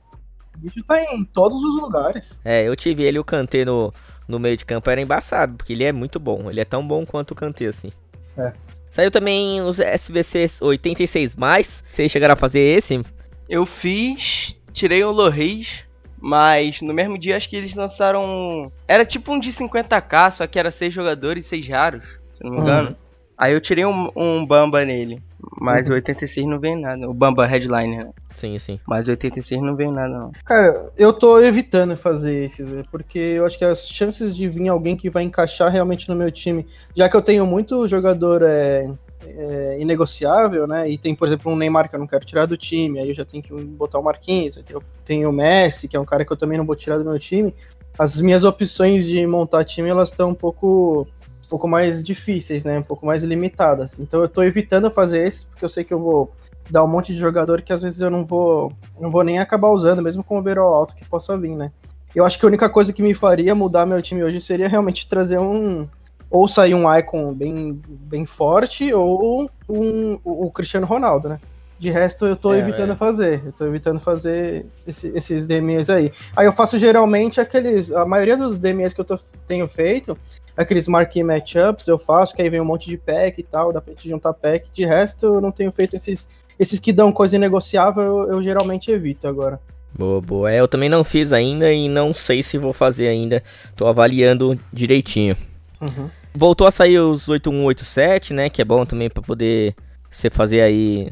O 0.58 0.60
bicho 0.60 0.84
tá 0.84 1.02
em 1.14 1.24
todos 1.24 1.64
os 1.64 1.82
lugares. 1.82 2.42
É, 2.44 2.68
eu 2.68 2.76
tive 2.76 3.04
ele 3.04 3.18
e 3.18 3.20
o 3.20 3.24
Kanté 3.24 3.64
no, 3.64 3.94
no 4.28 4.40
meio 4.40 4.58
de 4.58 4.66
campo, 4.66 4.90
era 4.90 5.00
embaçado, 5.00 5.56
porque 5.56 5.74
ele 5.74 5.84
é 5.84 5.92
muito 5.92 6.20
bom. 6.20 6.50
Ele 6.50 6.60
é 6.60 6.66
tão 6.66 6.86
bom 6.86 7.06
quanto 7.06 7.32
o 7.32 7.36
Kanté, 7.36 7.68
assim. 7.68 7.92
É. 8.38 8.54
Saiu 8.90 9.12
também 9.12 9.62
os 9.62 9.80
SBCs 9.80 10.60
86+, 10.60 11.84
vocês 11.92 12.12
chegaram 12.12 12.34
a 12.34 12.38
fazer 12.38 12.60
esse? 12.60 13.00
Eu 13.48 13.66
fiz, 13.66 14.58
tirei 14.74 15.04
o 15.04 15.12
Loris, 15.12 15.84
mas 16.20 16.82
no 16.82 16.94
mesmo 16.94 17.18
dia 17.18 17.38
acho 17.38 17.50
que 17.50 17.56
eles 17.56 17.76
lançaram. 17.76 18.72
Era 18.88 19.06
tipo 19.06 19.32
um 19.32 19.40
de 19.40 19.52
50k, 19.52 20.32
só 20.32 20.48
que 20.48 20.58
era 20.58 20.72
6 20.72 20.94
jogadores 20.94 21.46
e 21.46 21.50
6 21.50 21.68
raros, 21.68 22.20
se 22.36 22.44
não 22.44 22.52
me 22.52 22.60
engano. 22.60 22.96
Aí 23.38 23.54
eu 23.54 23.62
tirei 23.62 23.86
um, 23.86 24.10
um 24.16 24.44
Bamba 24.44 24.84
nele, 24.84 25.22
mas 25.60 25.88
Uhum. 25.88 25.94
o 25.94 25.96
86 25.96 26.48
não 26.48 26.60
veio 26.60 26.78
nada. 26.80 27.10
O 27.10 27.14
Bamba 27.14 27.46
Headliner, 27.46 28.06
né? 28.06 28.12
Sim, 28.36 28.58
sim. 28.58 28.80
Mas 28.88 29.08
o 29.08 29.12
86 29.12 29.62
não 29.62 29.76
veio 29.76 29.92
nada, 29.92 30.10
não. 30.10 30.32
Cara, 30.46 30.92
eu 30.98 31.12
tô 31.14 31.40
evitando 31.42 31.96
fazer 31.96 32.46
esses, 32.46 32.68
velho, 32.68 32.86
porque 32.92 33.18
eu 33.20 33.46
acho 33.46 33.58
que 33.58 33.66
as 33.66 33.88
chances 33.88 34.36
de 34.36 34.48
vir 34.48 34.68
alguém 34.70 34.96
que 34.96 35.10
vai 35.10 35.24
encaixar 35.24 35.72
realmente 35.72 36.08
no 36.10 36.16
meu 36.16 36.32
time, 36.32 36.66
já 36.96 37.08
que 37.10 37.16
eu 37.16 37.22
tenho 37.22 37.46
muito 37.46 37.88
jogador 37.88 38.42
é, 38.44 38.90
é, 39.26 39.78
inegociável, 39.80 40.68
né? 40.68 40.90
E 40.90 40.98
tem, 40.98 41.14
por 41.16 41.28
exemplo, 41.28 41.52
um 41.52 41.56
Neymar 41.56 41.90
que 41.90 41.96
eu 41.96 42.00
não 42.00 42.08
quero 42.08 42.26
tirar 42.26 42.46
do 42.46 42.58
time, 42.58 43.00
aí 43.00 43.10
eu 43.10 43.16
já 43.16 43.26
tenho 43.26 43.44
que 43.44 43.54
botar 43.54 44.00
o 44.00 44.04
Marquinhos, 44.04 44.58
aí 44.58 44.64
tem, 44.64 44.78
tem 45.06 45.26
o 45.26 45.32
Messi, 45.32 45.88
que 45.88 45.96
é 45.96 46.00
um 46.00 46.06
cara 46.06 46.24
que 46.26 46.32
eu 46.32 46.38
também 46.38 46.58
não 46.58 46.66
vou 46.66 46.76
tirar 46.76 46.98
do 46.98 47.06
meu 47.06 47.18
time. 47.20 47.54
As 47.98 48.20
minhas 48.22 48.44
opções 48.44 49.06
de 49.06 49.26
montar 49.26 49.64
time, 49.64 49.90
elas 49.90 50.10
estão 50.10 50.30
um 50.30 50.36
pouco, 50.36 51.08
um 51.48 51.50
pouco 51.50 51.68
mais 51.68 52.04
difíceis, 52.04 52.64
né? 52.66 52.78
Um 52.78 52.84
pouco 52.84 53.06
mais 53.06 53.24
limitadas. 53.24 53.98
Então 53.98 54.22
eu 54.22 54.28
tô 54.28 54.44
evitando 54.44 54.92
fazer 54.92 55.26
esses, 55.26 55.46
porque 55.46 55.64
eu 55.64 55.70
sei 55.70 55.84
que 55.86 55.94
eu 55.94 56.00
vou 56.00 56.32
dar 56.70 56.84
um 56.84 56.88
monte 56.88 57.14
de 57.14 57.20
jogador 57.20 57.62
que 57.62 57.72
às 57.72 57.82
vezes 57.82 58.02
eu 58.02 58.10
não 58.12 58.26
vou, 58.26 58.74
não 59.00 59.10
vou 59.10 59.24
nem 59.24 59.40
acabar 59.40 59.70
usando, 59.70 60.02
mesmo 60.04 60.24
com 60.24 60.36
o 60.36 60.40
overall 60.40 60.74
alto 60.74 60.94
que 60.94 61.06
possa 61.06 61.38
vir, 61.38 61.56
né? 61.56 61.72
Eu 62.14 62.26
acho 62.26 62.38
que 62.38 62.46
a 62.46 62.48
única 62.50 62.68
coisa 62.70 62.92
que 62.92 63.02
me 63.02 63.14
faria 63.14 63.56
mudar 63.56 63.86
meu 63.86 64.02
time 64.02 64.24
hoje 64.24 64.42
seria 64.42 64.68
realmente 64.68 65.08
trazer 65.08 65.38
um. 65.40 65.88
Ou 66.30 66.46
sair 66.50 66.74
um 66.76 66.94
Icon 66.94 67.34
bem, 67.34 67.82
bem 67.88 68.26
forte, 68.26 68.94
ou 68.94 69.50
um, 69.70 70.20
o, 70.26 70.52
Cristiano 70.52 70.86
Ronaldo, 70.86 71.30
né? 71.30 71.40
De 71.80 71.90
resto, 71.90 72.26
eu 72.26 72.36
tô 72.36 72.54
É, 72.54 72.60
evitando 72.60 72.92
é. 72.92 72.96
fazer. 72.98 73.44
Eu 73.46 73.54
tô 73.54 73.66
evitando 73.66 74.00
fazer 74.02 74.66
esse- 74.86 75.08
esses 75.16 75.46
DMs 75.46 75.90
aí. 75.90 76.12
Aí 76.36 76.46
eu 76.46 76.52
faço 76.52 76.78
geralmente 76.78 77.40
aqueles. 77.40 77.94
A 77.94 78.06
maioria 78.06 78.36
dos 78.36 78.58
DMs 78.58 78.94
que 78.94 79.00
eu 79.00 79.06
tô- 79.06 79.18
tenho 79.48 79.68
feito, 79.70 80.18
aqueles 80.58 80.88
marquee 80.88 81.24
matchups, 81.24 81.88
eu 81.88 82.00
faço, 82.00 82.36
que 82.36 82.42
aí 82.42 82.50
vem 82.50 82.60
um 82.60 82.66
monte 82.66 82.90
de 82.90 82.98
pack 82.98 83.40
e 83.40 83.44
tal, 83.44 83.72
dá 83.72 83.80
pra 83.80 83.94
gente 83.94 84.10
juntar 84.10 84.34
pack. 84.34 84.70
De 84.74 84.86
resto, 84.86 85.26
eu 85.28 85.42
não 85.42 85.52
tenho 85.52 85.72
feito 85.72 85.96
esses 85.96 86.28
esses 86.60 86.80
que 86.80 86.92
dão 86.92 87.12
coisa 87.12 87.36
inegociável, 87.36 88.04
eu, 88.04 88.32
eu 88.32 88.42
geralmente 88.42 88.92
evito 88.92 89.28
agora. 89.28 89.60
Boa, 89.98 90.22
boa. 90.22 90.52
É, 90.52 90.60
eu 90.60 90.68
também 90.68 90.90
não 90.90 91.04
fiz 91.04 91.32
ainda 91.34 91.72
e 91.72 91.88
não 91.88 92.14
sei 92.14 92.44
se 92.44 92.58
vou 92.58 92.74
fazer 92.74 93.08
ainda. 93.08 93.44
Tô 93.76 93.88
avaliando 93.88 94.60
direitinho. 94.72 95.36
Uhum. 95.80 96.10
Voltou 96.36 96.68
a 96.68 96.72
sair 96.72 97.00
os 97.00 97.28
8187, 97.28 98.34
né? 98.34 98.50
Que 98.50 98.62
é 98.62 98.66
bom 98.66 98.86
também 98.86 99.10
para 99.10 99.24
poder 99.24 99.76
você 100.10 100.30
fazer 100.30 100.62
aí 100.62 101.12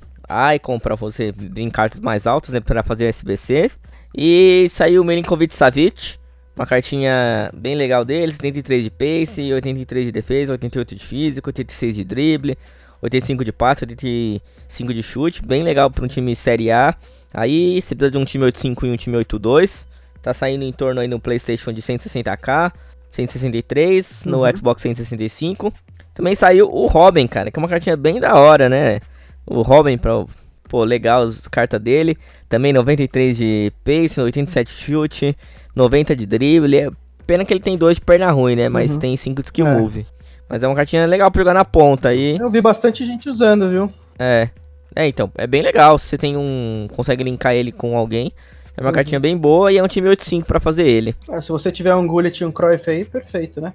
icon 0.55 0.79
para 0.79 0.95
você 0.95 1.33
em 1.55 1.69
cartas 1.69 1.99
mais 1.99 2.27
altas, 2.27 2.51
né? 2.51 2.59
Para 2.59 2.83
fazer 2.83 3.05
SBC. 3.05 3.71
E 4.15 4.67
saiu 4.69 5.01
o 5.01 5.05
Milinkovic 5.05 5.53
Savic. 5.53 6.17
Uma 6.55 6.65
cartinha 6.65 7.50
bem 7.53 7.75
legal 7.75 8.05
dele, 8.05 8.31
73 8.31 8.83
de 8.85 8.89
pace, 8.89 9.53
83 9.53 10.05
de 10.05 10.12
defesa, 10.12 10.53
88 10.53 10.95
de 10.95 11.05
físico, 11.05 11.50
86 11.50 11.95
de 11.95 12.03
drible, 12.05 12.57
85 13.01 13.43
de 13.43 13.51
passe, 13.51 13.83
85 13.83 14.93
de 14.93 15.03
chute, 15.03 15.45
bem 15.45 15.63
legal 15.63 15.91
para 15.91 16.05
um 16.05 16.07
time 16.07 16.33
Série 16.35 16.71
A. 16.71 16.95
Aí 17.33 17.81
você 17.81 17.93
precisa 17.93 18.12
de 18.12 18.17
um 18.17 18.24
time 18.24 18.45
85 18.45 18.85
e 18.85 18.91
um 18.91 18.95
time 18.95 19.17
82. 19.17 19.85
Tá 20.21 20.33
saindo 20.33 20.63
em 20.63 20.71
torno 20.71 21.01
aí 21.01 21.07
no 21.07 21.19
PlayStation 21.19 21.74
de 21.74 21.81
160k, 21.81 22.71
163, 23.12 24.24
no 24.25 24.43
Uhum. 24.43 24.57
Xbox 24.57 24.81
165. 24.81 25.74
Também 26.13 26.35
saiu 26.35 26.69
o 26.74 26.88
Robin, 26.88 27.27
cara, 27.27 27.51
que 27.51 27.59
é 27.59 27.62
uma 27.62 27.67
cartinha 27.67 27.97
bem 27.97 28.19
da 28.19 28.33
hora, 28.35 28.69
né? 28.69 29.01
O 29.45 29.62
Robin, 29.62 29.97
pra, 29.97 30.25
pô, 30.67 30.84
legal 30.84 31.24
as 31.24 31.48
cartas 31.48 31.79
dele. 31.79 32.17
Também 32.50 32.72
93 32.74 33.38
de 33.38 33.72
pace, 33.84 34.19
87 34.19 34.75
de 34.75 34.81
chute, 34.81 35.38
90 35.75 36.15
de 36.15 36.25
drible. 36.25 36.77
É 36.77 36.89
pena 37.25 37.43
que 37.45 37.53
ele 37.53 37.60
tem 37.60 37.77
dois 37.77 37.98
de 37.98 38.01
perna 38.01 38.31
ruim, 38.31 38.55
né? 38.55 38.69
Mas 38.69 38.93
Uhum. 38.93 39.00
tem 39.00 39.17
5 39.17 39.41
de 39.41 39.48
skill 39.48 39.67
É. 39.67 39.77
move. 39.77 40.05
Mas 40.48 40.62
é 40.62 40.67
uma 40.67 40.75
cartinha 40.75 41.05
legal 41.07 41.31
pra 41.31 41.39
jogar 41.41 41.53
na 41.55 41.65
ponta 41.65 42.10
aí. 42.10 42.38
Eu 42.39 42.51
vi 42.51 42.62
bastante 42.62 43.03
gente 43.05 43.27
usando, 43.29 43.69
viu? 43.69 43.91
É. 44.19 44.50
É, 44.95 45.07
então, 45.07 45.29
é 45.38 45.45
bem 45.48 45.62
legal. 45.62 45.98
Se 45.98 46.05
você 46.07 46.17
tem 46.17 46.38
um. 46.38 46.88
consegue 46.95 47.24
linkar 47.24 47.53
ele 47.55 47.72
com 47.72 47.98
alguém. 47.98 48.31
É 48.77 48.81
uma 48.81 48.89
Uhum. 48.89 48.93
cartinha 48.93 49.19
bem 49.19 49.36
boa 49.38 49.72
e 49.72 49.77
é 49.77 49.84
um 49.84 49.88
time 49.88 50.07
8-5 50.10 50.45
pra 50.45 50.60
fazer 50.60 50.86
ele. 50.88 51.15
Ah, 51.29 51.39
se 51.41 51.50
você 51.50 51.72
tiver 51.72 51.95
um 51.95 52.05
Gullit 52.05 52.41
e 52.41 52.45
um 52.45 52.51
Cruyff 52.51 52.89
aí, 52.89 53.05
perfeito, 53.05 53.60
né? 53.62 53.74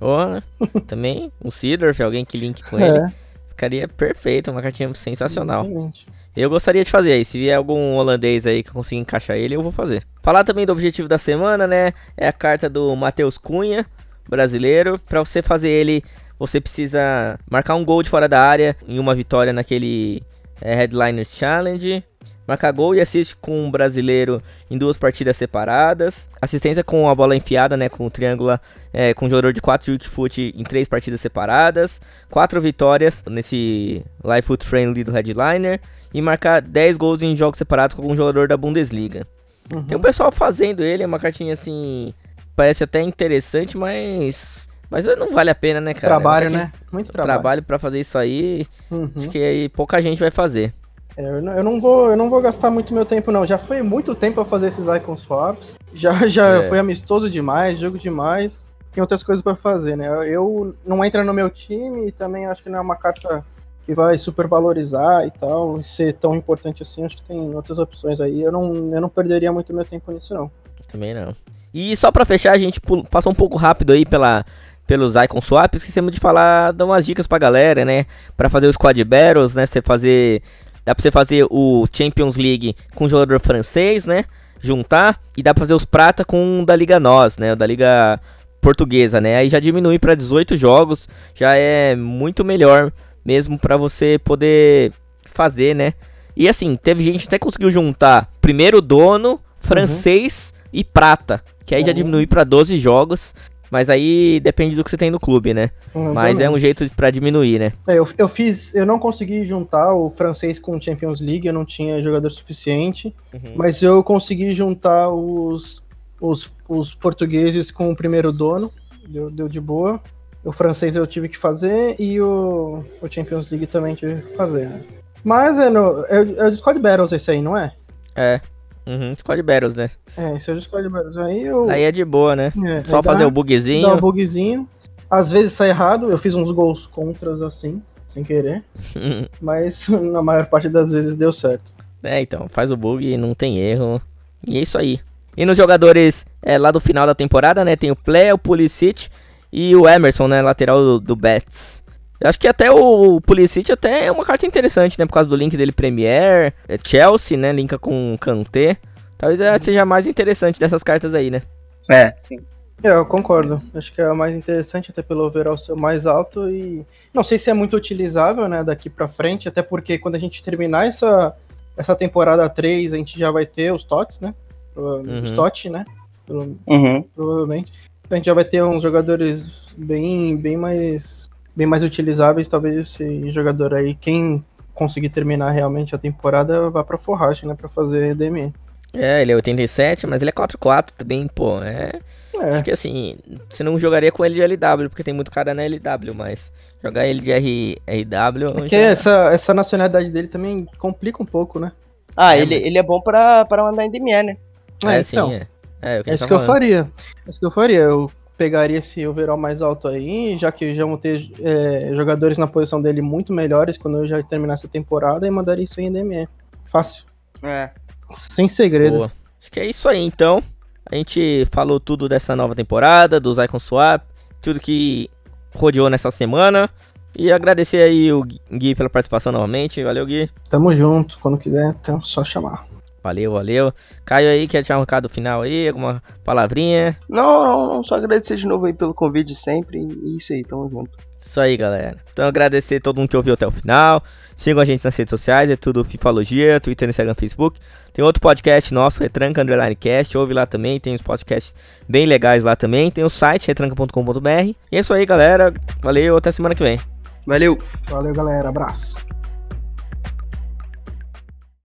Ó, 0.00 0.38
também 0.86 1.30
um 1.44 1.50
Seedorf, 1.50 2.00
alguém 2.02 2.24
que 2.24 2.38
link 2.38 2.62
com 2.64 2.78
ele. 2.80 3.12
Ficaria 3.56 3.88
perfeito, 3.88 4.50
uma 4.50 4.60
cartinha 4.60 4.92
sensacional. 4.92 5.64
exatamente. 5.64 6.06
Eu 6.36 6.50
gostaria 6.50 6.84
de 6.84 6.90
fazer 6.90 7.12
aí. 7.12 7.24
Se 7.24 7.38
vier 7.38 7.56
algum 7.56 7.94
holandês 7.94 8.46
aí 8.46 8.62
que 8.62 8.68
eu 8.68 8.74
consiga 8.74 9.00
encaixar 9.00 9.38
ele, 9.38 9.56
eu 9.56 9.62
vou 9.62 9.72
fazer. 9.72 10.02
Falar 10.22 10.44
também 10.44 10.66
do 10.66 10.72
objetivo 10.72 11.08
da 11.08 11.16
semana, 11.16 11.66
né? 11.66 11.94
É 12.14 12.28
a 12.28 12.32
carta 12.32 12.68
do 12.68 12.94
Matheus 12.94 13.38
Cunha, 13.38 13.86
brasileiro. 14.28 14.98
Pra 14.98 15.20
você 15.20 15.40
fazer 15.40 15.70
ele, 15.70 16.04
você 16.38 16.60
precisa 16.60 17.40
marcar 17.50 17.74
um 17.76 17.84
gol 17.86 18.02
de 18.02 18.10
fora 18.10 18.28
da 18.28 18.42
área 18.42 18.76
em 18.86 18.98
uma 18.98 19.14
vitória 19.14 19.54
naquele 19.54 20.22
é, 20.60 20.74
Headliners 20.74 21.34
Challenge. 21.34 22.04
Marcar 22.46 22.70
gol 22.72 22.94
e 22.94 23.00
assiste 23.00 23.36
com 23.36 23.66
um 23.66 23.70
brasileiro 23.70 24.40
em 24.70 24.78
duas 24.78 24.96
partidas 24.96 25.36
separadas. 25.36 26.28
Assistência 26.40 26.84
com 26.84 27.08
a 27.08 27.14
bola 27.14 27.34
enfiada, 27.34 27.76
né? 27.76 27.88
Com 27.88 28.06
o 28.06 28.10
triângulo 28.10 28.58
é, 28.92 29.12
com 29.14 29.26
um 29.26 29.28
jogador 29.28 29.52
de 29.52 29.60
4 29.60 29.92
Juke 29.92 30.08
Foot 30.08 30.54
em 30.56 30.62
três 30.62 30.86
partidas 30.86 31.20
separadas. 31.20 32.00
Quatro 32.30 32.60
vitórias 32.60 33.24
nesse 33.28 34.04
Live 34.22 34.46
Foot 34.46 34.64
Friendly 34.64 35.02
do 35.02 35.12
Headliner. 35.12 35.80
E 36.14 36.22
marcar 36.22 36.62
10 36.62 36.96
gols 36.96 37.20
em 37.20 37.36
jogos 37.36 37.58
separados 37.58 37.96
com 37.96 38.06
um 38.10 38.16
jogador 38.16 38.46
da 38.46 38.56
Bundesliga. 38.56 39.26
Uhum. 39.72 39.82
Tem 39.82 39.98
um 39.98 40.00
pessoal 40.00 40.30
fazendo 40.30 40.84
ele, 40.84 41.02
é 41.02 41.06
uma 41.06 41.18
cartinha 41.18 41.52
assim. 41.52 42.14
Parece 42.54 42.84
até 42.84 43.02
interessante, 43.02 43.76
mas. 43.76 44.68
Mas 44.88 45.04
não 45.04 45.30
vale 45.30 45.50
a 45.50 45.54
pena, 45.54 45.80
né, 45.80 45.92
cara? 45.92 46.06
trabalho, 46.06 46.48
né? 46.48 46.70
Muito 46.92 47.10
trabalho. 47.10 47.32
Trabalho 47.32 47.62
pra 47.64 47.76
fazer 47.76 47.98
isso 47.98 48.16
aí. 48.16 48.66
Uhum. 48.88 49.10
Acho 49.16 49.28
que 49.28 49.38
aí 49.38 49.68
pouca 49.68 50.00
gente 50.00 50.20
vai 50.20 50.30
fazer. 50.30 50.72
É, 51.16 51.24
eu, 51.24 51.42
não, 51.42 51.52
eu 51.52 51.64
não 51.64 51.80
vou, 51.80 52.10
eu 52.10 52.16
não 52.16 52.28
vou 52.28 52.40
gastar 52.42 52.70
muito 52.70 52.92
meu 52.92 53.04
tempo, 53.04 53.32
não. 53.32 53.46
Já 53.46 53.56
foi 53.58 53.82
muito 53.82 54.14
tempo 54.14 54.40
a 54.40 54.44
fazer 54.44 54.68
esses 54.68 54.86
icon 54.86 55.16
swaps. 55.16 55.78
Já, 55.94 56.12
já 56.28 56.46
É. 56.58 56.68
foi 56.68 56.78
amistoso 56.78 57.30
demais, 57.30 57.78
jogo 57.78 57.98
demais. 57.98 58.64
Tem 58.92 59.00
outras 59.02 59.22
coisas 59.22 59.42
pra 59.42 59.54
fazer, 59.54 59.96
né? 59.96 60.08
Eu 60.28 60.74
não 60.86 61.04
entra 61.04 61.22
no 61.24 61.32
meu 61.32 61.50
time 61.50 62.08
e 62.08 62.12
também 62.12 62.46
acho 62.46 62.62
que 62.62 62.70
não 62.70 62.78
é 62.78 62.82
uma 62.82 62.96
carta 62.96 63.44
que 63.84 63.94
vai 63.94 64.18
super 64.18 64.46
valorizar 64.48 65.26
e 65.26 65.30
tal, 65.30 65.78
e 65.78 65.84
ser 65.84 66.14
tão 66.14 66.34
importante 66.34 66.82
assim. 66.82 67.04
Acho 67.04 67.16
que 67.16 67.22
tem 67.22 67.54
outras 67.54 67.78
opções 67.78 68.20
aí. 68.20 68.42
Eu 68.42 68.50
não, 68.50 68.74
eu 68.94 69.00
não 69.00 69.08
perderia 69.08 69.52
muito 69.52 69.72
meu 69.72 69.84
tempo 69.84 70.10
nisso, 70.12 70.34
não. 70.34 70.50
Também 70.90 71.14
não. 71.14 71.34
E 71.72 71.94
só 71.96 72.10
pra 72.10 72.24
fechar, 72.24 72.52
a 72.52 72.58
gente 72.58 72.80
passou 73.10 73.30
um 73.30 73.34
pouco 73.34 73.56
rápido 73.58 73.92
aí 73.92 74.04
pela, 74.06 74.44
pelos 74.86 75.14
Icon 75.14 75.40
Swaps. 75.40 75.82
Esquecemos 75.82 76.10
de 76.12 76.18
falar, 76.18 76.72
dar 76.72 76.86
umas 76.86 77.04
dicas 77.06 77.26
pra 77.26 77.38
galera, 77.38 77.84
né? 77.84 78.06
Pra 78.36 78.48
fazer 78.48 78.66
os 78.66 78.74
Squad 78.74 79.02
Battles, 79.04 79.54
né? 79.54 79.66
Você 79.66 79.80
fazer. 79.82 80.42
Dá 80.86 80.94
pra 80.94 81.02
você 81.02 81.10
fazer 81.10 81.44
o 81.50 81.84
Champions 81.92 82.36
League 82.36 82.74
com 82.94 83.04
um 83.04 83.08
jogador 83.08 83.40
francês, 83.40 84.06
né? 84.06 84.24
Juntar. 84.60 85.20
E 85.36 85.42
dá 85.42 85.52
pra 85.52 85.62
fazer 85.62 85.74
os 85.74 85.84
prata 85.84 86.24
com 86.24 86.60
o 86.62 86.64
da 86.64 86.74
Liga 86.76 86.98
Nós, 87.00 87.36
né? 87.38 87.52
O 87.52 87.56
da 87.56 87.66
Liga 87.66 88.20
Portuguesa, 88.60 89.20
né? 89.20 89.36
Aí 89.36 89.48
já 89.48 89.58
diminui 89.60 89.98
pra 89.98 90.14
18 90.14 90.56
jogos. 90.56 91.08
Já 91.34 91.56
é 91.56 91.94
muito 91.96 92.44
melhor 92.44 92.92
mesmo 93.24 93.58
pra 93.58 93.76
você 93.76 94.18
poder 94.22 94.92
fazer, 95.24 95.74
né? 95.74 95.92
E 96.36 96.48
assim, 96.48 96.76
teve 96.76 97.02
gente 97.02 97.22
que 97.22 97.26
até 97.26 97.38
conseguiu 97.38 97.70
juntar 97.70 98.30
primeiro 98.40 98.80
dono, 98.80 99.40
francês 99.58 100.54
e 100.72 100.84
prata. 100.84 101.42
Que 101.64 101.74
aí 101.74 101.82
já 101.82 101.88
Uhum. 101.88 101.94
diminui 101.94 102.26
pra 102.28 102.44
12 102.44 102.78
jogos. 102.78 103.34
Mas 103.70 103.90
aí 103.90 104.40
depende 104.40 104.76
do 104.76 104.84
que 104.84 104.90
você 104.90 104.96
tem 104.96 105.10
no 105.10 105.18
clube, 105.20 105.52
né? 105.52 105.70
Mas 106.14 106.38
é 106.40 106.48
um 106.48 106.58
jeito 106.58 106.88
pra 106.94 107.10
diminuir, 107.10 107.58
né? 107.58 107.72
É, 107.88 107.98
eu, 107.98 108.06
eu 108.16 108.28
fiz, 108.28 108.74
eu 108.74 108.86
não 108.86 108.98
consegui 108.98 109.42
juntar 109.44 109.94
o 109.94 110.08
francês 110.10 110.58
com 110.58 110.76
o 110.76 110.80
Champions 110.80 111.20
League, 111.20 111.46
eu 111.46 111.52
não 111.52 111.64
tinha 111.64 112.00
jogador 112.02 112.30
suficiente, 112.30 113.14
mas 113.54 113.82
eu 113.82 114.02
consegui 114.02 114.52
juntar 114.52 115.08
os, 115.10 115.82
os, 116.20 116.50
os 116.68 116.94
portugueses 116.94 117.70
com 117.70 117.90
o 117.90 117.96
primeiro 117.96 118.32
dono, 118.32 118.70
deu, 119.08 119.30
deu 119.30 119.48
de 119.48 119.60
boa. 119.60 120.00
O 120.44 120.52
francês 120.52 120.94
eu 120.94 121.06
tive 121.06 121.28
que 121.28 121.36
fazer 121.36 121.96
e 121.98 122.20
o, 122.20 122.84
o 123.02 123.08
Champions 123.10 123.50
League 123.50 123.66
também 123.66 123.96
tive 123.96 124.22
que 124.22 124.36
fazer. 124.36 124.68
né? 124.68 124.80
Mas 125.24 125.58
é, 125.58 125.68
no, 125.68 126.04
é, 126.06 126.18
é 126.38 126.48
o 126.48 126.54
Squad 126.54 126.78
Battles 126.78 127.10
esse 127.10 127.32
aí, 127.32 127.42
não 127.42 127.56
é? 127.56 127.72
É. 128.14 128.40
Uhum, 128.86 129.14
Squad 129.16 129.42
Battles, 129.42 129.74
né? 129.74 129.90
É, 130.16 130.36
esse 130.36 130.50
é 130.50 130.54
o 130.54 130.60
Squad 130.60 130.88
Battles. 130.88 131.16
Aí 131.16 131.42
eu. 131.42 131.68
Aí 131.68 131.82
é 131.82 131.90
de 131.90 132.04
boa, 132.04 132.36
né? 132.36 132.52
é, 132.64 132.84
Só 132.84 133.02
fazer 133.02 133.24
o 133.24 133.30
bugzinho. 133.30 133.86
Dá 133.86 133.94
um 133.94 134.00
bugzinho. 134.00 134.68
Às 135.10 135.30
vezes 135.30 135.52
sai 135.52 135.70
errado, 135.70 136.10
eu 136.10 136.18
fiz 136.18 136.34
uns 136.34 136.50
gols 136.50 136.86
contras 136.86 137.42
assim, 137.42 137.82
sem 138.06 138.22
querer. 138.22 138.64
Mas 139.40 139.88
na 139.88 140.22
maior 140.22 140.46
parte 140.46 140.68
das 140.68 140.90
vezes 140.90 141.16
deu 141.16 141.32
certo. 141.32 141.72
É, 142.02 142.20
então, 142.20 142.48
faz 142.48 142.70
o 142.70 142.76
bug 142.76 143.04
e 143.04 143.16
não 143.16 143.34
tem 143.34 143.58
erro. 143.58 144.00
E 144.46 144.58
é 144.58 144.60
isso 144.60 144.78
aí. 144.78 145.00
E 145.36 145.44
nos 145.44 145.56
jogadores 145.56 146.24
é, 146.40 146.56
lá 146.56 146.70
do 146.70 146.80
final 146.80 147.06
da 147.06 147.14
temporada, 147.14 147.64
né? 147.64 147.76
Tem 147.76 147.90
o 147.90 147.96
Play, 147.96 148.32
o 148.32 148.38
Pulisic 148.38 149.08
e 149.52 149.74
o 149.74 149.88
Emerson, 149.88 150.28
né? 150.28 150.40
Lateral 150.40 150.78
do, 150.78 151.00
do 151.00 151.16
Betis. 151.16 151.82
Eu 152.20 152.28
acho 152.28 152.38
que 152.38 152.48
até 152.48 152.70
o 152.70 153.20
Pulisic 153.20 153.70
até 153.70 154.06
é 154.06 154.12
uma 154.12 154.24
carta 154.24 154.46
interessante, 154.46 154.98
né? 154.98 155.06
Por 155.06 155.12
causa 155.12 155.28
do 155.28 155.36
link 155.36 155.56
dele 155.56 155.72
Premier, 155.72 156.54
é 156.68 156.78
Chelsea, 156.84 157.36
né? 157.36 157.52
Linka 157.52 157.78
com 157.78 158.14
o 158.14 158.18
Kanté. 158.18 158.76
Talvez 159.18 159.40
é, 159.40 159.58
seja 159.58 159.82
a 159.82 159.86
mais 159.86 160.06
interessante 160.06 160.58
dessas 160.60 160.82
cartas 160.82 161.14
aí, 161.14 161.30
né? 161.30 161.42
É, 161.90 162.12
sim. 162.16 162.38
É, 162.82 162.90
eu 162.90 163.06
concordo. 163.06 163.62
Acho 163.74 163.92
que 163.92 164.00
é 164.00 164.10
o 164.10 164.16
mais 164.16 164.34
interessante, 164.36 164.90
até 164.90 165.02
pelo 165.02 165.24
overall 165.24 165.56
ser 165.56 165.74
mais 165.74 166.04
alto 166.06 166.48
e 166.48 166.84
não 167.12 167.24
sei 167.24 167.38
se 167.38 167.48
é 167.50 167.54
muito 167.54 167.76
utilizável, 167.76 168.46
né, 168.48 168.62
daqui 168.62 168.90
pra 168.90 169.08
frente, 169.08 169.48
até 169.48 169.62
porque 169.62 169.96
quando 169.96 170.16
a 170.16 170.18
gente 170.18 170.44
terminar 170.44 170.86
essa, 170.86 171.34
essa 171.76 171.96
temporada 171.96 172.46
3, 172.50 172.92
a 172.92 172.96
gente 172.96 173.18
já 173.18 173.30
vai 173.30 173.46
ter 173.46 173.72
os 173.72 173.82
TOTS, 173.82 174.20
né? 174.20 174.34
Prova- 174.74 175.00
Os 175.00 175.30
Uhum. 175.30 175.36
TOT, 175.36 175.70
né? 175.70 175.86
Prova- 176.26 176.50
Uhum. 176.66 177.02
Provavelmente. 177.14 177.72
Então 178.04 178.14
a 178.14 178.16
gente 178.16 178.26
já 178.26 178.34
vai 178.34 178.44
ter 178.44 178.62
uns 178.62 178.82
jogadores 178.82 179.50
bem, 179.76 180.36
bem 180.36 180.56
mais 180.58 181.30
bem 181.56 181.66
mais 181.66 181.82
utilizáveis, 181.82 182.46
talvez 182.48 182.76
esse 182.76 183.30
jogador 183.30 183.74
aí, 183.74 183.94
quem 183.94 184.44
conseguir 184.74 185.08
terminar 185.08 185.50
realmente 185.50 185.94
a 185.94 185.98
temporada, 185.98 186.68
vá 186.70 186.84
pra 186.84 186.98
forragem, 186.98 187.48
né, 187.48 187.54
pra 187.54 187.68
fazer 187.68 188.14
DME. 188.14 188.52
É, 188.92 189.22
ele 189.22 189.32
é 189.32 189.34
87, 189.34 190.06
mas 190.06 190.20
ele 190.22 190.28
é 190.30 190.32
4-4 190.32 190.92
também, 190.96 191.26
pô. 191.26 191.62
É. 191.62 191.98
É, 192.34 192.50
Acho 192.50 192.64
que 192.64 192.70
assim, 192.70 193.16
você 193.48 193.64
não 193.64 193.78
jogaria 193.78 194.12
com 194.12 194.22
ele 194.24 194.34
de 194.34 194.42
LW, 194.42 194.90
porque 194.90 195.02
tem 195.02 195.14
muito 195.14 195.30
cara 195.30 195.54
na 195.54 195.62
LW, 195.64 196.14
mas 196.14 196.52
jogar 196.82 197.06
ele 197.06 197.20
de 197.20 197.30
R, 197.32 197.78
RW. 197.86 198.52
Porque 198.52 198.68
já- 198.76 198.90
essa, 198.90 199.30
essa 199.32 199.54
nacionalidade 199.54 200.10
dele 200.10 200.28
também 200.28 200.66
complica 200.78 201.22
um 201.22 201.26
pouco, 201.26 201.58
né? 201.58 201.72
Ah, 202.14 202.36
É, 202.36 202.40
ele, 202.42 202.54
ele 202.54 202.76
é 202.78 202.82
bom 202.82 203.00
pra, 203.00 203.44
pra 203.46 203.62
mandar 203.62 203.84
em 203.86 203.90
DME, 203.90 204.22
né? 204.22 204.36
É, 204.84 204.96
É, 204.98 205.02
sim, 205.02 205.16
então. 205.16 205.32
é. 205.32 205.46
É, 205.82 206.02
que 206.02 206.10
É 206.10 206.12
gente 206.12 206.14
isso 206.14 206.24
tá 206.24 206.28
que 206.28 206.34
eu 206.34 206.40
faria. 206.40 206.90
É 207.26 207.30
isso 207.30 207.40
que 207.40 207.46
eu 207.46 207.50
faria. 207.50 207.80
Eu 207.80 208.10
pegaria 208.36 208.78
esse 208.78 209.06
overall 209.06 209.36
mais 209.36 209.62
alto 209.62 209.88
aí, 209.88 210.36
já 210.36 210.52
que 210.52 210.74
já 210.74 210.84
vão 210.84 210.96
ter 210.96 211.30
é, 211.40 211.90
jogadores 211.94 212.38
na 212.38 212.46
posição 212.46 212.80
dele 212.80 213.00
muito 213.00 213.32
melhores 213.32 213.78
quando 213.78 213.98
eu 213.98 214.06
já 214.06 214.22
terminar 214.22 214.54
essa 214.54 214.68
temporada 214.68 215.26
e 215.26 215.30
mandaria 215.30 215.64
isso 215.64 215.80
em 215.80 215.92
DME. 215.92 216.28
Fácil. 216.62 217.04
É. 217.42 217.70
Sem 218.12 218.48
segredo. 218.48 218.96
Boa. 218.96 219.12
Acho 219.40 219.50
que 219.50 219.60
é 219.60 219.66
isso 219.66 219.88
aí, 219.88 220.00
então. 220.00 220.42
A 220.90 220.94
gente 220.94 221.46
falou 221.50 221.80
tudo 221.80 222.08
dessa 222.08 222.36
nova 222.36 222.54
temporada, 222.54 223.18
dos 223.18 223.38
Icon 223.38 223.58
Swap, 223.58 224.02
tudo 224.40 224.60
que 224.60 225.10
rodeou 225.54 225.90
nessa 225.90 226.10
semana. 226.10 226.70
E 227.18 227.32
agradecer 227.32 227.82
aí 227.82 228.12
o 228.12 228.22
Gui 228.22 228.74
pela 228.74 228.90
participação 228.90 229.32
novamente. 229.32 229.82
Valeu, 229.82 230.04
Gui. 230.04 230.30
Tamo 230.50 230.74
junto. 230.74 231.18
Quando 231.18 231.38
quiser, 231.38 231.74
então 231.80 232.02
só 232.02 232.22
chamar. 232.22 232.66
Valeu, 233.06 233.32
valeu. 233.34 233.72
Caio 234.04 234.28
aí, 234.28 234.48
quer 234.48 234.64
tirar 234.64 234.78
um 234.78 234.80
recado 234.80 235.08
final 235.08 235.42
aí? 235.42 235.68
Alguma 235.68 236.02
palavrinha? 236.24 236.98
Não, 237.08 237.44
não, 237.44 237.74
não, 237.74 237.84
só 237.84 237.94
agradecer 237.94 238.34
de 238.34 238.48
novo 238.48 238.66
aí 238.66 238.72
pelo 238.72 238.92
convite 238.92 239.36
sempre. 239.36 239.78
E 239.78 240.16
isso 240.16 240.32
aí, 240.32 240.42
tamo 240.42 240.68
junto. 240.68 240.90
Isso 241.24 241.40
aí, 241.40 241.56
galera. 241.56 241.98
Então 242.12 242.26
agradecer 242.26 242.76
a 242.76 242.80
todo 242.80 242.96
mundo 242.98 243.08
que 243.08 243.16
ouviu 243.16 243.34
até 243.34 243.46
o 243.46 243.50
final. 243.52 244.02
Sigam 244.34 244.60
a 244.60 244.64
gente 244.64 244.84
nas 244.84 244.96
redes 244.96 245.10
sociais, 245.10 245.48
é 245.48 245.54
tudo 245.54 245.84
Fifalogia, 245.84 246.58
Twitter, 246.58 246.88
Instagram, 246.88 247.14
Facebook. 247.14 247.60
Tem 247.92 248.04
outro 248.04 248.20
podcast 248.20 248.74
nosso, 248.74 249.00
Retranca 249.00 249.40
Underline 249.40 249.76
Cast, 249.76 250.18
ouve 250.18 250.34
lá 250.34 250.46
também, 250.46 250.80
tem 250.80 250.94
uns 250.94 251.02
podcasts 251.02 251.54
bem 251.88 252.06
legais 252.06 252.42
lá 252.42 252.56
também. 252.56 252.90
Tem 252.90 253.04
o 253.04 253.08
site 253.08 253.46
retranca.com.br. 253.46 254.28
E 254.72 254.76
é 254.76 254.80
isso 254.80 254.92
aí, 254.92 255.06
galera. 255.06 255.54
Valeu, 255.80 256.16
até 256.16 256.32
semana 256.32 256.56
que 256.56 256.62
vem. 256.62 256.80
Valeu! 257.24 257.56
Valeu, 257.88 258.12
galera. 258.12 258.48
Abraço. 258.48 258.96